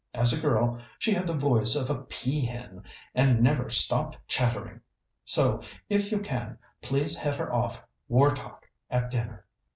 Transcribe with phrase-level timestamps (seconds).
[0.15, 2.81] As a girl she had the voice of a pea hen,
[3.13, 4.81] and never stopped chattering.
[5.25, 9.45] So, if you can, please head her off war talk at dinner."